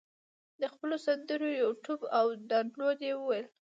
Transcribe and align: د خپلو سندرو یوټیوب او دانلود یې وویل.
د 0.59 0.61
خپلو 0.73 0.95
سندرو 1.05 1.47
یوټیوب 1.61 2.01
او 2.19 2.25
دانلود 2.49 2.99
یې 3.07 3.13
وویل. 3.17 3.47